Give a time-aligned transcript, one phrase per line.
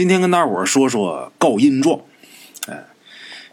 [0.00, 2.00] 今天跟大伙说说告阴状。
[2.68, 2.86] 哎，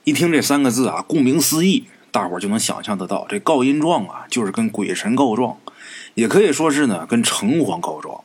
[0.06, 5.57] 一听这三个字啊，顾名思义，大伙就能想象得到，这告阴状啊，就是跟鬼神告状，
[6.13, 8.21] 也可以说是呢跟城隍告状。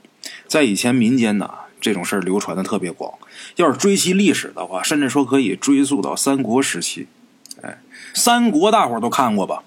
[0.47, 1.51] 在以前民间呢，
[1.81, 3.13] 这种事儿流传的特别广。
[3.57, 7.09] 要是追其历史的话，甚至说可以追溯到三国时期。
[7.61, 7.81] 哎，
[8.15, 9.65] 三国大伙都看过吧？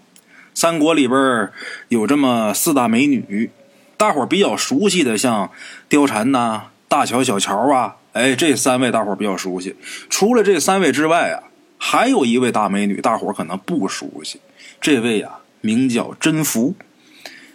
[0.53, 1.51] 三国里边
[1.89, 3.49] 有这么四大美女，
[3.97, 5.51] 大伙比较熟悉的，像
[5.89, 9.75] 貂蝉呐、大乔、小乔啊，哎，这三位大伙比较熟悉。
[10.09, 11.43] 除了这三位之外啊，
[11.77, 14.39] 还有一位大美女，大伙可能不熟悉。
[14.79, 16.75] 这位啊，名叫甄宓。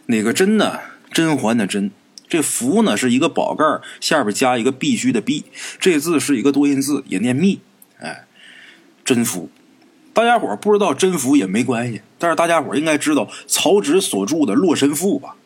[0.07, 0.81] 哪个甄呢？
[1.13, 1.91] 甄嬛的甄。
[2.29, 3.65] 这宓呢是一个宝盖
[4.01, 5.45] 下边加一个必须的必，
[5.79, 7.61] 这字是一个多音字，也念密。
[7.99, 8.27] 哎，
[9.05, 9.49] 甄宓。
[10.13, 15.37] 大家伙不知道甄宓也没关系，但是大家伙应该知道曹植所著的《洛神赋》吧？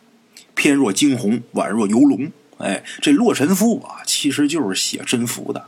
[0.54, 2.30] 翩若惊鸿，宛若游龙。
[2.64, 5.66] 哎，这《洛神赋》啊，其实就是写甄宓的。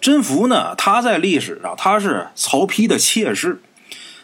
[0.00, 3.62] 甄宓呢，他在历史上他是曹丕的妾室。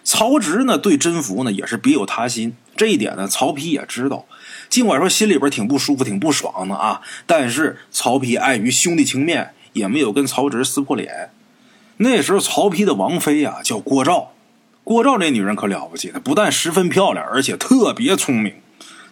[0.03, 2.57] 曹植呢，对甄宓呢也是别有他心。
[2.77, 4.25] 这一点呢，曹丕也知道。
[4.69, 11.31] 尽管说心里边挺不舒服、挺不爽的啊，但是曹丕碍于兄弟情面，也没有跟曹植撕破脸。
[11.99, 14.33] 那时候曹丕的王妃啊叫郭照，
[14.83, 18.55] 郭照这女人可了不起，她不但十分漂亮，而且特别聪明。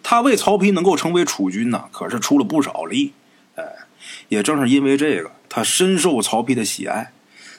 [0.09, 3.13] 他为曹丕能够成为储君呢，可是出了不少力。
[3.57, 3.65] 哎，
[4.29, 7.11] 也正是因为这个，他深受曹丕的喜爱。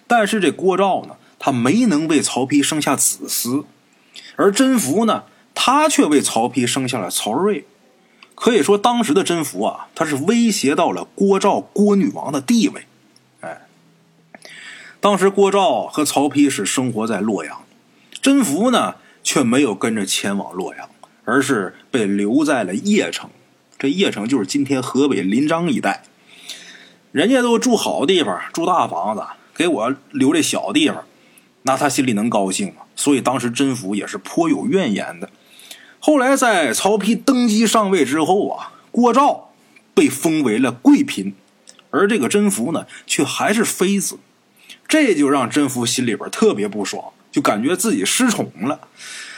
[0.08, 3.66] 但是这郭照呢，他没能为曹丕生下子嗣，
[4.38, 7.66] 而甄宓呢，他却为曹丕生下了曹睿。
[8.34, 12.86] 可以说，当时的甄宓啊，他是威胁到了郭照郭女王的地位。
[13.42, 13.64] 哎
[15.02, 17.64] 当时郭照和曹丕是生活在洛阳，
[18.22, 20.90] 甄宓呢却没有跟着前往洛阳，
[21.28, 23.30] 而是被留在了邺城。
[23.78, 26.04] 这邺城就是今天河北临漳一带，
[27.12, 29.22] 人家都住好地方，住大房子，
[29.54, 31.04] 给我留这小地方，
[31.64, 32.84] 那他心里能高兴吗？
[32.96, 35.30] 所以当时甄宓也是颇有怨言的。
[36.00, 39.52] 后来在曹丕登基上位之后啊，郭照
[39.94, 41.34] 被封为了贵嫔，
[41.92, 44.18] 而这个甄宓呢，却还是妃子。
[44.88, 48.88] 这就让甄宓心里边特别不爽，就感觉自己失宠了。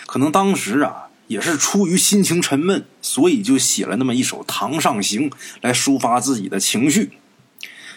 [0.05, 5.29] 可能当时啊，也是出于心情沉闷，所以就写了那么一首《堂上行》
[5.61, 7.11] 来抒发自己的情绪。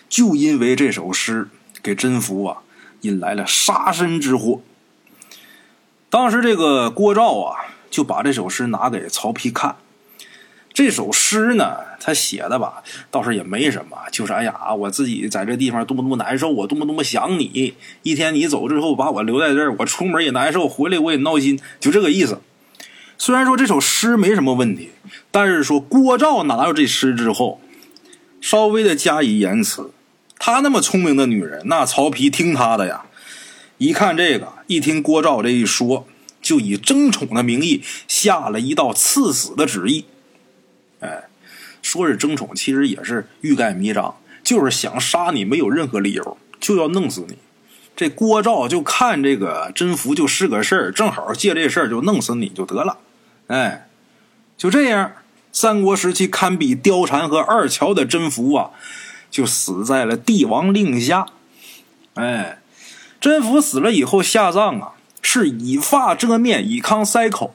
[0.06, 1.48] 就因为这首诗，
[1.82, 2.58] 给甄宓啊
[3.00, 4.60] 引来了杀身之祸。
[6.10, 9.76] 当时这个郭照啊，就把这首诗拿给曹丕看。
[10.74, 17.72] 这首诗呢，他写的吧，倒是也没什么，就是哎呀，我自己在这地方多么多么难受，我多么多么想你。
[18.02, 22.42] 一天你走之后，把我留在这儿，我出门也难受，回来我也闹心，就这个意思。
[23.24, 24.90] 虽然说这首诗没什么问题，
[25.30, 27.60] 但是说郭照拿到这诗之后，
[28.40, 29.92] 稍微的加以言辞。
[30.40, 33.04] 他那么聪明的女人，那曹丕听他的呀。
[33.78, 36.08] 一看这个，一听郭照这一说，
[36.40, 40.04] 就以争宠的名义下了一道赐死的旨意。
[40.98, 41.28] 哎，
[41.80, 47.36] 说是争宠，其实也是欲盖弥彰，就是想杀你，没有任何理由，就要弄死你。
[47.94, 52.98] 这郭照就看这个甄宓就是个事儿，正好借这事儿就弄死你就得了。
[53.46, 53.88] 哎，
[54.56, 55.12] 就这样，
[55.52, 58.70] 三国时期堪比貂蝉和二乔的甄宓啊，
[59.30, 61.26] 就死在了帝王令下。
[62.14, 62.58] 哎，
[63.20, 67.54] 甄宓死了以后下葬啊，是以发遮面，以糠塞口，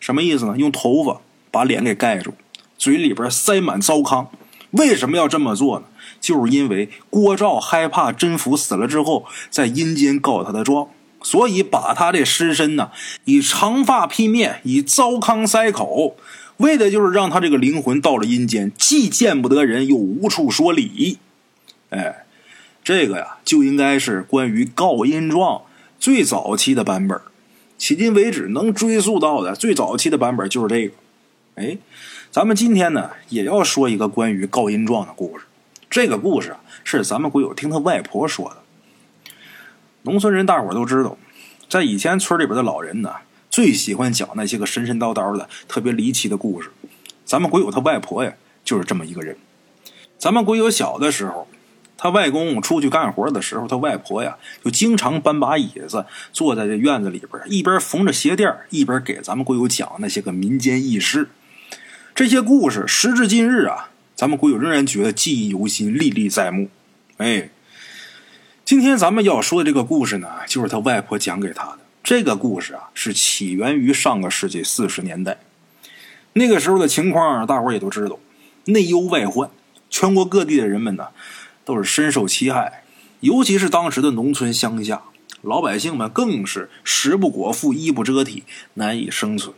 [0.00, 0.56] 什么意思呢？
[0.56, 1.20] 用头发。
[1.54, 2.34] 把脸给盖住，
[2.76, 4.28] 嘴里边塞满糟糠。
[4.72, 5.84] 为什么要这么做呢？
[6.20, 10.88] 就是因为郭照害怕甄宓死了之后在阴间告他的状，
[11.24, 12.92] 所以把他这尸身呢
[13.24, 16.16] 以长发披面，以糟糠塞口，
[16.58, 21.18] 为的就是让他这个灵魂到了阴间，既见不得人，又无处说理。
[21.88, 22.26] 哎，
[22.84, 25.62] 这个呀，就应该是关于告阴状
[25.98, 27.18] 最早期的版本。
[27.78, 30.94] 迄今为止能追溯到的最早期的版本就是这个。
[31.56, 31.78] 哎，
[32.30, 35.46] 咱们今天呢也要说一个关于告阴状的故事。
[35.88, 38.63] 这个故事啊是咱们鬼友听他外婆说的。
[40.04, 41.16] 农村人大伙都知道，
[41.66, 43.10] 在以前村里边的老人呢
[43.48, 46.70] 最喜欢讲那些个神神叨叨的、特别离奇的故事。
[47.24, 49.34] 咱们鬼友他外婆呀就是这么一个人。
[50.18, 51.48] 咱们鬼友小的时候，
[51.96, 56.04] 他外公出去干活的时候，他外婆呀就经常搬把椅子
[56.34, 61.30] 坐在这院子里边，一边缝着鞋垫一边给咱们鬼友讲那些个民间轶事。
[62.14, 66.68] 这些故事时至今日啊，咱们鬼友仍然觉得记忆犹新、历历在目。
[67.16, 67.48] 哎，
[68.64, 71.78] 今天咱们要说的这个故事呢，就是他外婆讲给他的。
[72.02, 75.36] 这个故事啊，是起源于上个世纪四十年代。
[76.32, 78.18] 那个时候的情况，大伙儿也都知道，
[78.64, 79.50] 内忧外患，
[79.90, 81.08] 全国各地的人们呢，
[81.66, 82.84] 都是深受其害。
[83.20, 85.02] 尤其是当时的农村乡下，
[85.42, 88.44] 老百姓们更是食不果腹、衣不遮体，
[88.74, 89.54] 难以生存。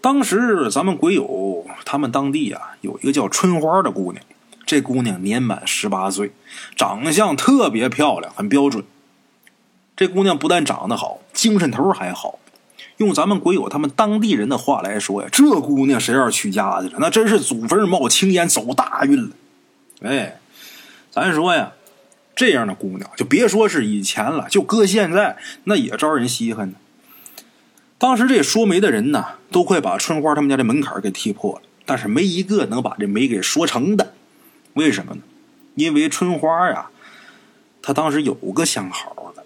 [0.00, 4.24] 当时咱们鬼友他们当地啊，有一个叫春花的姑娘，
[4.70, 6.30] 这姑娘年满十八岁，
[6.76, 8.84] 长相特别漂亮，很标准。
[9.96, 12.38] 这姑娘不但长得好，精神头还好。
[12.98, 19.30] 用咱们鬼友他们当地人的话来说呀，这姑娘谁要是娶家去了，那真是祖坟冒青烟，走大运了。
[20.02, 20.38] 哎，
[21.10, 21.72] 咱说呀，
[22.36, 26.76] 这样的姑娘就别说是以前了，就搁现在那也招人稀罕呢。
[27.98, 34.14] 当时这说媒的人呢，都快把春花他们家这门槛给踢破了，但是没一个能把这媒给说成的。
[34.74, 35.22] 为什么呢？
[35.74, 36.90] 因为春花呀，
[37.80, 39.44] 她当时有个相好的，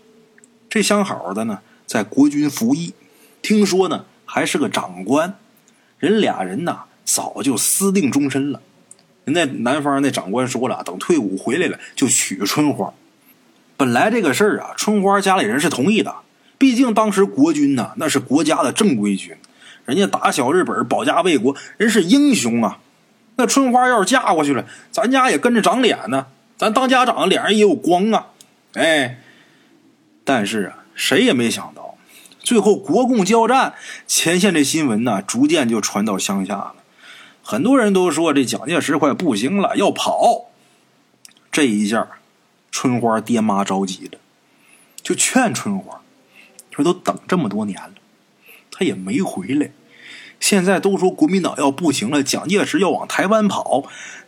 [0.69, 2.93] 这相好的呢，在国军服役，
[3.43, 5.38] 听说呢还是个长官，
[5.99, 8.61] 人俩人呢早就私定终身了。
[9.25, 12.93] 人家南方那长官说了，等退伍回来了就娶春花。
[13.77, 16.15] 本来这个事儿啊，春花家里人是同意的。
[16.59, 19.35] 毕竟当时国军呐，那是国家的正规军，
[19.85, 22.79] 人家打小日本，保家卫国，人是英雄啊。
[23.37, 26.27] 那春花要是嫁过去了，咱家也跟着长脸呢，
[26.57, 28.29] 咱当家长脸上也有光啊。
[28.75, 29.21] 哎，
[30.25, 31.97] 但是啊，谁也没想到，
[32.41, 33.75] 最后国共交战，
[34.07, 36.75] 前线这新闻呢，逐渐就传到乡下了。
[37.43, 40.47] 很多人都说这蒋介石快不行了，要跑。
[41.51, 42.09] 这一下，
[42.71, 44.19] 春花爹妈着急了，
[45.03, 46.01] 就劝春花。
[46.71, 47.93] 说都等这么多年了，
[48.71, 49.71] 他也没回来。
[50.46, 53.85] 现在都说国民党要不行了，蒋介石要往台湾跑，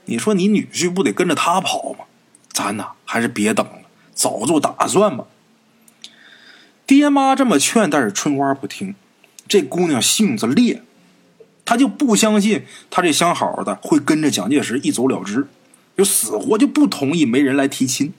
[0.06, 2.06] 你说你女婿不得跟着他跑吗？
[2.54, 3.82] 咱呐还是别等了，
[4.14, 5.26] 早做打算吧。
[6.86, 8.94] 爹妈这么劝，但是春花不听。
[9.46, 10.82] 这姑娘性子烈，
[11.66, 15.46] 她就不相信她这相好的会跟着蒋介石一走了之，
[15.98, 18.14] 就死活就不同意没人来提亲。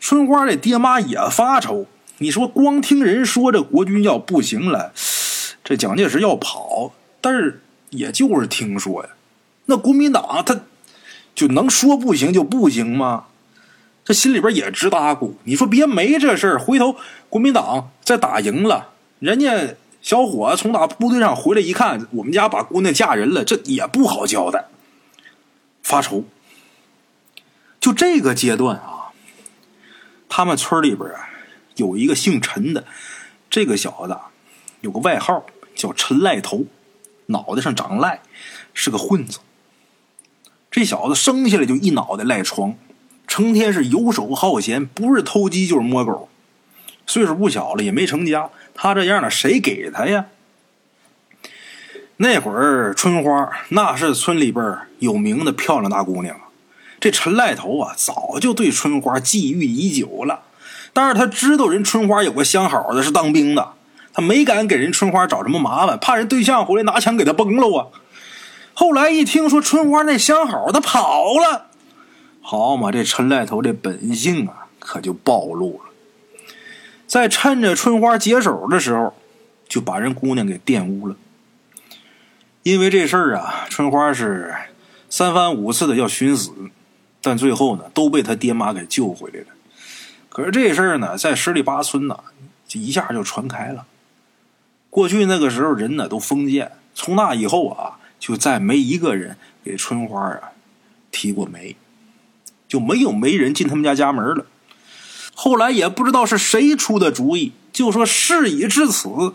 [0.00, 1.84] 春花这爹妈也发愁。
[2.16, 4.94] 你说光听人说这国军要不行了，
[5.68, 7.60] 这蒋介石要跑，但是
[7.90, 9.10] 也就是听说呀。
[9.64, 10.60] 那国民党他
[11.34, 13.24] 就能说不行就不行吗？
[14.04, 15.36] 这心里边也直打鼓。
[15.42, 16.94] 你说别没这事儿，回头
[17.28, 24.66] 国民党再打赢了，人家小伙子从打部队上回来一看，我们家把姑娘嫁人了，这也不好交代，
[25.82, 26.22] 发愁。
[27.80, 29.10] 就这个阶段啊，
[30.28, 31.30] 他们村里边啊。
[31.74, 32.86] 有一个姓陈的，
[33.50, 34.16] 这个小子
[34.80, 35.44] 有个外号
[35.76, 36.64] 叫陈赖头，
[37.26, 38.22] 脑袋上长赖，
[38.74, 39.38] 是个混子。
[40.70, 42.74] 这小子生下来就一脑袋赖床，
[43.28, 46.28] 成天是游手好闲，不是偷鸡就是摸狗。
[47.06, 48.50] 岁数不小了，也没成家。
[48.74, 50.26] 他这样的谁给他呀？
[52.16, 56.34] 那会儿春花那是村里边有名的漂亮大姑娘。
[56.98, 60.44] 这陈赖头啊，早就对春花觊觎已久了。
[60.92, 63.74] 但是他知道人春花有个相好的是当兵的，
[64.16, 67.88] 他没敢给人春花找什么麻烦，怕人对象回来拿枪给他崩了啊。
[68.72, 71.66] 后来一听说春花那相好，他跑了。
[72.40, 75.90] 好嘛，这陈赖头这本性啊，可就暴露了。
[77.06, 79.12] 在趁着春花解手的时候，
[79.68, 81.14] 就把人姑娘给玷污了。
[82.62, 84.54] 因为这事儿啊，春花是
[85.10, 86.52] 三番五次的要寻死，
[87.20, 89.48] 但最后呢，都被他爹妈给救回来了。
[90.30, 92.18] 可是这事儿呢，在十里八村呢，
[92.66, 93.84] 就一下就传开了。
[94.96, 100.52] 过去那个时候人呢都封建，从那以后啊，就再没一个人给春花啊
[101.10, 101.76] 提过媒，
[102.66, 104.46] 就没有媒人进他们家家门了。
[105.34, 109.34] 后来也不知道是谁出的主意，就说事已至此，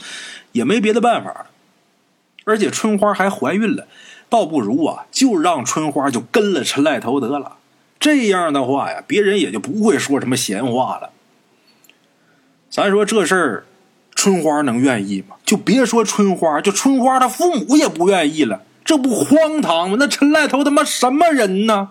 [0.54, 1.46] 也没别的办法。
[2.46, 3.88] 而且春花还怀孕了，
[4.30, 7.58] 倒不如啊，就让春花就跟了陈赖头得了。
[8.00, 11.12] 这样的话呀，别人也就不会说什么闲话了。
[12.72, 13.66] 咱说这事儿，
[14.22, 15.36] 春花能愿意吗？
[15.44, 18.62] 就别说春花，就春花她父母也不愿意了。
[18.86, 19.98] 这不荒唐吗？
[20.00, 21.90] 那陈赖头他妈什么人呢？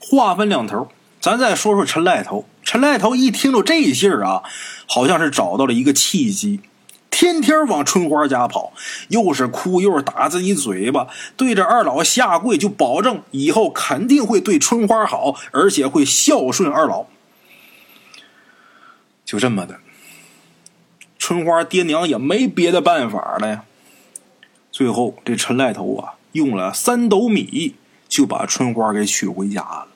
[0.00, 0.88] 话分两头，
[1.20, 2.44] 咱再说说陈赖头。
[2.64, 4.42] 陈赖头一听到这信儿啊，
[4.88, 6.58] 好像是找到了一个契机。
[7.08, 8.72] 天天往春花家跑，
[9.10, 17.06] 又是哭又是打自己嘴巴，对着二老下跪，就保证以后肯定会对春花好，而且会孝顺二老。
[19.24, 19.78] 就这么的，
[21.26, 23.64] 春花爹娘也没别的办法了呀。
[24.70, 27.76] 最后，这陈赖头啊，用了三斗米
[28.06, 29.86] 就把春花给娶回家了。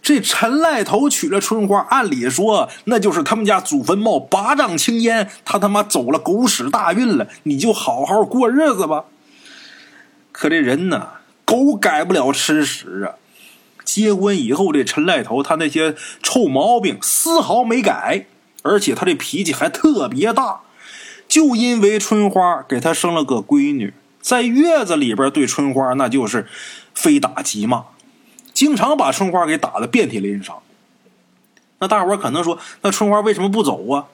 [0.00, 9.04] 这陈赖头娶了春花，按理说那就是他们家祖坟冒八丈青烟，他他妈走了狗屎大运了，你就好好过日子吧。
[10.32, 11.08] 可这人呢，
[11.44, 13.20] 狗改不了吃屎啊！
[13.84, 18.24] 结婚以后这陈赖头他那些臭毛病丝毫没改，
[18.68, 20.60] 而且他这脾气还特别大。
[21.26, 26.46] 就因为春花给他生了个闺女，在月子里边对春花那就是
[26.94, 27.84] 非打即骂，
[28.54, 30.56] 经常把春花给打得遍体鳞伤。
[31.80, 34.06] 那大伙可能说，那春花为什么不走啊？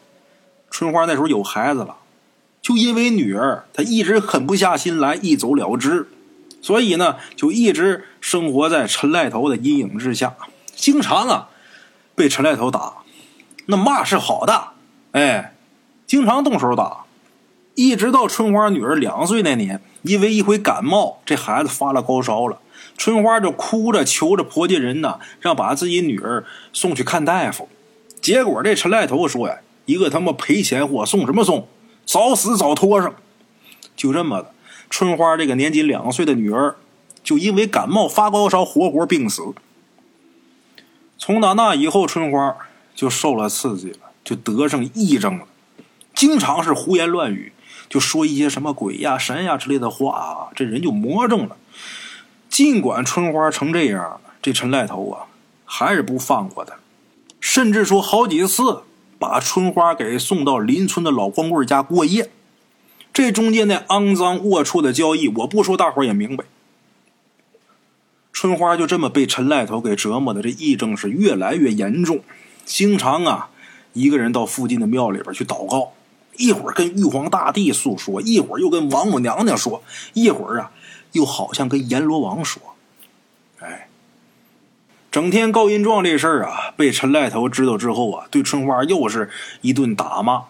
[0.70, 1.96] 春花那时候有孩子了，
[2.61, 6.08] 就因为女儿，她一直狠不下心来一走了之，
[6.61, 10.34] 所以呢，就一直生活在陈赖头的阴影之下，
[10.75, 11.49] 经常啊
[12.16, 13.03] 被陈赖头打。
[13.66, 14.68] 那骂是好的，
[15.12, 15.54] 哎，
[16.06, 17.04] 经常动手打。
[17.75, 22.61] 一直到春花女儿两岁那年，因为一回感冒，这孩子发了高烧了。
[22.97, 27.68] 春花就哭着求着婆家人呢，让把自己女儿送去看大夫。
[28.21, 31.66] 结果这陈赖头说呀：“一个他妈赔钱货，送什么送？
[32.06, 33.12] 早死早拖上。”
[33.97, 34.52] 就这么的，
[34.88, 36.76] 春花这个年仅两岁的女儿，
[37.25, 39.42] 就因为感冒发高烧，活活病死。
[41.18, 42.56] 从打那以后，春花
[42.94, 45.46] 就受了刺激了，就得上癔症了，
[46.14, 47.52] 经常是胡言乱语。
[47.88, 51.56] 就说一些什么鬼呀、神呀之类的话啊，这人就魔怔了。
[52.48, 55.26] 尽管春花成这样，这陈赖头啊
[55.64, 56.76] 还是不放过他，
[57.40, 58.82] 甚至说好几次
[59.18, 62.30] 把春花给送到邻村的老光棍家过夜。
[63.12, 66.44] 这中间那肮脏龌龊的交易，我不说大伙也明白。
[68.32, 72.24] 春花就这么被陈赖头给折磨的，这癔症是越来越严重，
[72.64, 73.50] 经常啊
[73.92, 75.92] 一个人到附近的庙里边去祷告。
[76.37, 80.73] 一会儿跟玉皇大帝诉说，一会儿又跟王母娘娘说，一会儿啊，
[81.12, 82.61] 又好像跟阎罗王说。
[83.61, 83.88] 哎，
[85.12, 89.30] 整天告阴状这事儿啊，被陈赖头知道之后啊，对春花又是
[89.61, 90.47] 一顿打骂。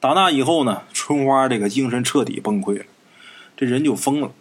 [0.00, 2.84] 打那以后呢，春花这个精神彻底崩溃了，
[3.56, 4.32] 这人就疯了，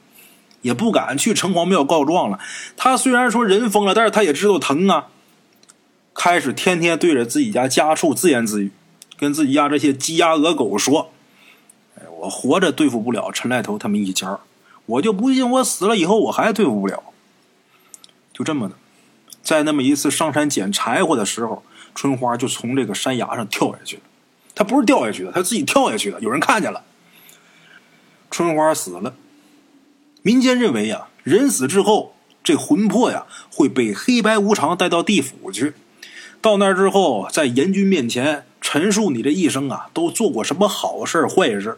[0.64, 2.40] 也不敢去城隍庙告状了。
[2.76, 5.10] 他虽然说人疯了，但是他也知道疼啊，
[6.14, 8.72] 开始天天对着自己家家畜自言自语。
[9.18, 11.12] 跟自己家这些鸡鸭鹅狗说
[11.96, 14.40] ：“哎，我活着对付不了陈赖头他们一家，
[14.86, 17.04] 我就不信我死了以后我还对付不了。”
[18.34, 18.76] 就这么的，
[19.42, 21.64] 在那么一次上山捡柴火的时候，
[21.96, 24.02] 春花就从这个山崖上跳下去了。
[24.56, 26.20] 他不是掉下去的，他自己跳下去的。
[26.20, 26.84] 有人看见了，
[28.30, 29.16] 春花死了。
[30.24, 35.74] 民间认为呀，人死之后，这魂魄呀会被黑白无常带到地府去，
[36.44, 38.44] 到那之后，在阎君面前。
[38.60, 41.78] 陈述你这一生啊，都做过什么好事坏事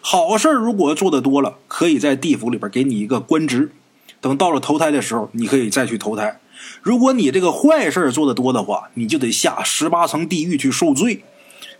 [0.00, 3.72] 好事如果做的多了，可以在地府里边给你一个官职。
[4.20, 6.38] 等到了投胎的时候，你可以再去投胎。
[6.82, 11.24] 如果你这个坏事做的多的话，你就得下十八层地狱去受罪。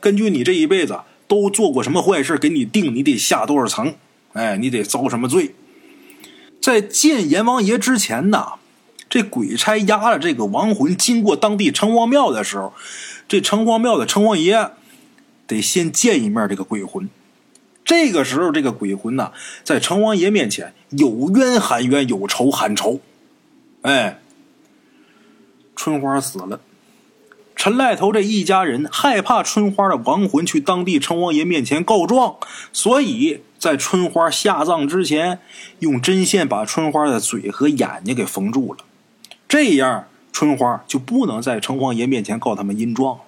[0.00, 3.94] 根据你这一辈子都做过什么坏事，给你定你得下多少层。
[4.32, 5.54] 哎，你得遭什么罪？
[6.60, 8.54] 在见阎王爷之前呢，
[9.16, 12.74] 这鬼差押了这个亡魂经过当地城隍庙的时候。
[13.26, 14.72] 这城隍庙的城隍爷
[15.46, 17.08] 得先见一面这个鬼魂，
[17.82, 19.32] 这个时候这个鬼魂呢，
[19.64, 23.00] 在城隍爷面前有冤喊冤，有仇喊仇。
[23.80, 24.20] 哎，
[25.74, 26.60] 春花死了，
[27.56, 32.36] 陈赖头这一家人害怕春花的亡魂去当地城隍爷面前告状，
[32.70, 35.40] 所以在春花下葬之前，
[35.78, 38.84] 用针线把春花的嘴和眼睛给缝住了，
[39.48, 40.06] 这样。
[40.32, 43.24] 春花就不能在城隍爷面前告他们阴状了。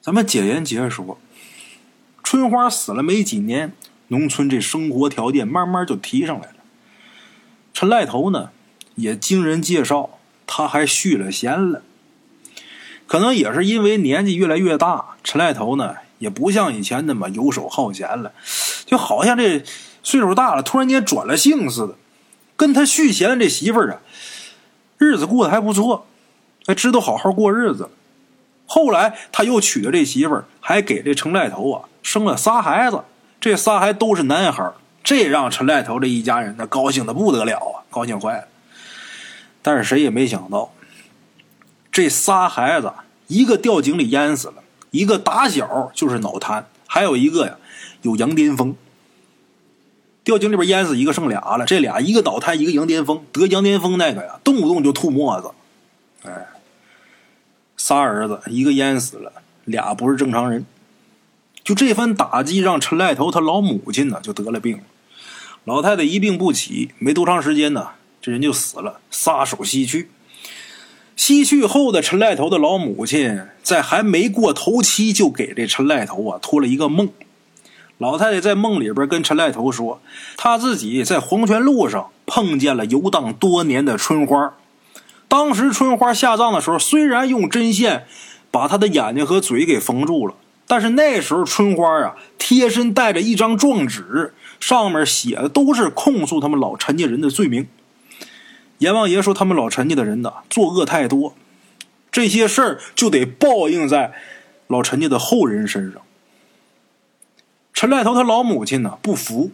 [0.00, 1.16] 咱们解言解说，
[2.24, 3.72] 春花死了没几年，
[4.08, 6.56] 农村这生活条件慢慢就提上来了。
[7.72, 8.50] 陈赖头呢，
[8.96, 11.82] 也经人介绍，他还续了弦了。
[13.06, 18.32] 可能也是因为年纪越来越大，陈赖头呢也不像以前那么游手好闲了，
[18.84, 19.62] 就好像这
[20.02, 21.94] 岁数大了，突然间转了性似的。
[22.56, 24.00] 跟他续弦的这媳妇儿啊。
[24.96, 26.06] 日子过得还不错，
[26.66, 27.90] 还知道好好过日子。
[28.66, 33.02] 后来他又娶了这媳妇儿，还给这陈赖头啊生了仨孩子，
[33.40, 38.48] 这仨还都是男孩这让陈赖头这一家人那高兴的不得了啊，高兴坏了。
[39.60, 40.72] 但是谁也没想到，
[41.92, 42.90] 这仨孩子
[43.26, 47.56] 一个掉井里淹死了，一个打小就是脑瘫，还有一个呀
[48.00, 48.74] 有羊癫疯。
[50.24, 51.66] 掉井里边淹死一个，剩俩了。
[51.66, 53.22] 这俩一个倒胎，一个羊癫疯。
[53.30, 55.50] 得羊癫疯那个呀，动不动就吐沫子。
[56.22, 56.46] 哎，
[57.76, 59.30] 仨儿子，一个淹死了，
[59.64, 60.64] 俩不是正常人。
[61.62, 64.80] 就这番打击，让陈赖头他老母亲呢就得了病。
[65.64, 67.90] 老太太一病不起，没多长时间呢，
[68.20, 70.10] 这人就死了，撒手西去。
[71.16, 77.08] 西去后的陈赖头的老母亲，在还没过头七，就给这陈赖头啊托了一个梦。
[77.98, 80.00] 老太太在梦里边跟陈赖头说，
[80.36, 84.54] 她自己在黄泉路上碰见了游荡多年的春花。
[85.28, 88.06] 当时春花下葬的时候，虽然用针线
[88.50, 90.34] 把她的眼睛和嘴给缝住了，
[90.66, 97.68] 但是那时候春花啊贴身带着一张状纸，上面写的都是控诉他们老陈家人的罪名。
[98.78, 101.34] 阎王爷说他们老陈家的人呐，作恶太多，
[102.10, 104.12] 这些事儿就得报应在
[104.66, 106.02] 老陈家的后人身上。
[107.74, 109.50] 陈赖头他老母亲呢不服，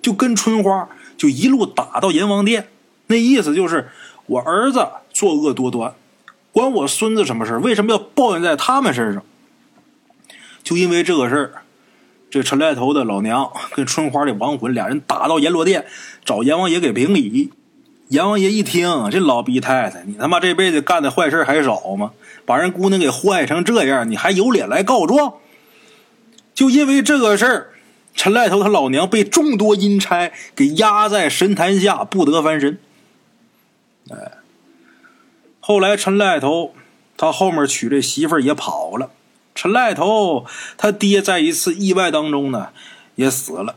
[0.00, 2.68] 就跟春花就一路打到阎王殿，
[3.08, 3.88] 那意思就是
[4.26, 5.92] 我儿子作恶多端，
[6.52, 9.22] 管我孙子什么事为什么要报应在他们身上？
[10.62, 11.52] 就因为这个事儿，
[12.30, 15.84] 这陈赖头的老娘跟春花的亡魂俩人打到阎罗殿，
[16.24, 17.50] 找阎王爷给评理。
[18.08, 22.12] 阎王爷一听，这老逼太太，你他妈这辈子干的坏事还少吗？
[22.46, 25.34] 把人姑娘给坏成这样，你还有脸来告状？
[26.58, 27.70] 就因为这个事儿，
[28.16, 32.80] 陈赖头他老娘被众多阴差给压在神坛下，不得翻身。
[34.10, 34.32] 哎，
[35.60, 36.74] 后来陈赖头
[37.16, 39.12] 他后面娶这媳妇儿也跑了。
[39.54, 40.46] 陈赖头
[40.76, 42.70] 他爹在一次意外当中呢
[43.14, 43.76] 也死了。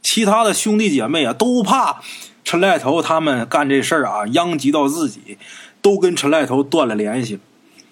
[0.00, 2.00] 其他的兄弟姐妹啊都怕
[2.44, 5.38] 陈赖头他们干这事儿啊殃及到自己，
[5.82, 7.40] 都跟陈赖头断了联系，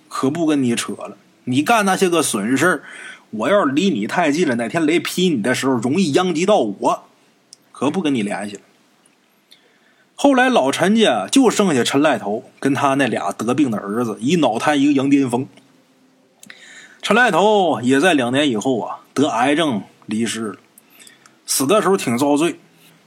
[0.08, 1.16] 可不跟你扯了。
[1.46, 2.84] 你干那些个损事儿。
[3.36, 7.04] 我要是离你太近了，哪天雷劈你的时候，容易殃及到我，
[7.72, 8.62] 可不跟你联系了。
[10.14, 15.48] 后来老陈家就剩下陈赖头跟他那俩得病的儿子，一脑瘫一个羊癫疯。
[17.02, 20.56] 陈赖头也在两年以后啊得癌症离世了，
[21.44, 22.58] 死的时候挺遭罪。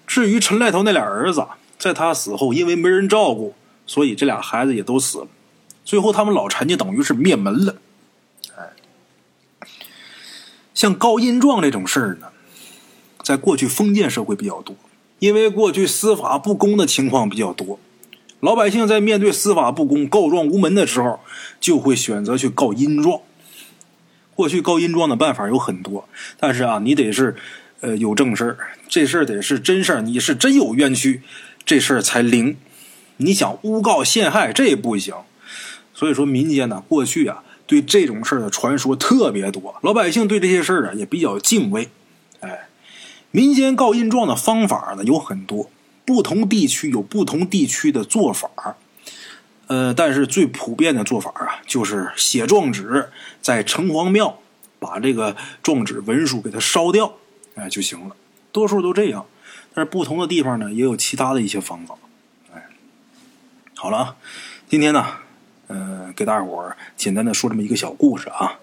[0.05, 1.45] 至于陈赖头那俩儿子，
[1.79, 3.55] 在他死后因为没人照顾，
[3.85, 5.27] 所以这俩孩子也都死了。
[5.85, 7.75] 最后他们老陈家等于是灭门了。
[10.77, 12.27] 像告印状这种事儿呢，
[13.23, 14.75] 在过去封建社会比较多，
[15.17, 17.79] 因为过去司法不公的情况比较多，
[18.41, 21.19] 老百姓在面对司法不公、告状无门的时候，
[21.59, 23.21] 就会选择去告印状。
[24.35, 26.07] 过去告印状的办法有很多，
[26.39, 27.35] 但是啊，你得是
[27.79, 31.23] 呃有正事儿，这事儿得是真事儿，你是真有冤屈，
[31.65, 32.55] 这事儿才灵。
[33.17, 35.15] 你想诬告陷害，这也不行。
[35.95, 37.43] 所以说，民间呢，过去啊。
[37.67, 41.89] 对这种事儿的传说特别多，老百姓对这些事儿啊也比较敬畏。
[42.39, 42.69] 哎，
[43.29, 45.69] 民间告印状的方法呢有很多，
[46.05, 48.49] 不同地区有不同地区的做法。
[49.67, 53.09] 呃，但是最普遍的做法啊，就是写状纸，
[53.41, 54.39] 在城隍庙
[54.79, 57.15] 把这个状纸文书给它烧掉，
[57.55, 58.15] 哎就行了。
[58.53, 59.25] 多数都这样，
[59.73, 61.95] 但是不同的地方呢也有其他的一些方法。
[62.55, 62.69] 哎，
[63.75, 64.15] 好了啊，
[64.69, 65.26] 今天呢。
[65.67, 68.59] 嗯，给大伙儿简单的说这么一个小故事啊，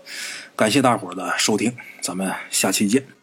[0.57, 3.14] 感谢大伙儿的收听，咱们下期见。